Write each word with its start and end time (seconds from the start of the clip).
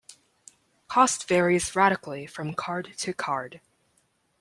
Cost 0.87 1.27
varies 1.27 1.75
radically 1.75 2.25
from 2.25 2.55
card 2.55 2.91
to 2.97 3.13
card. 3.13 3.61